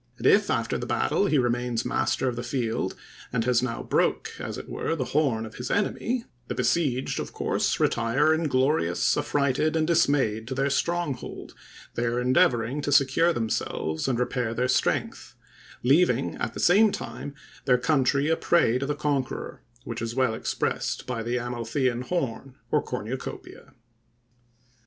And 0.17 0.25
if 0.25 0.49
after 0.49 0.79
the 0.79 0.87
battle 0.87 1.27
he 1.27 1.37
remains 1.37 1.85
master 1.85 2.27
of 2.27 2.35
the 2.35 2.41
field, 2.41 2.95
and 3.31 3.43
has 3.45 3.61
now 3.61 3.83
broke, 3.83 4.31
as 4.39 4.57
it 4.57 4.67
were, 4.67 4.95
the 4.95 5.05
horn 5.13 5.45
of 5.45 5.57
his 5.57 5.69
enemy, 5.69 6.25
the 6.47 6.55
besieged, 6.55 7.19
of 7.19 7.33
course, 7.33 7.79
retire 7.79 8.33
inglorious, 8.33 9.15
affrighted, 9.15 9.75
and 9.75 9.85
dismayed, 9.85 10.47
to 10.47 10.55
their 10.55 10.71
stronghold, 10.71 11.53
there 11.93 12.19
endeavoring 12.19 12.81
to 12.81 12.91
secure 12.91 13.31
themselves, 13.31 14.07
and 14.07 14.17
repair 14.17 14.55
their 14.55 14.67
strength; 14.67 15.35
leaving, 15.83 16.33
at 16.37 16.55
the 16.55 16.59
same 16.59 16.91
time, 16.91 17.35
their 17.65 17.77
country 17.77 18.27
a 18.27 18.35
prey 18.35 18.79
to 18.79 18.87
the 18.87 18.95
conqueror, 18.95 19.61
which 19.83 20.01
is 20.01 20.15
well 20.15 20.33
expressed 20.33 21.05
by 21.05 21.21
the 21.21 21.35
Amalthean 21.37 22.01
horn, 22.05 22.55
or 22.71 22.81
cornucopia. 22.81 23.75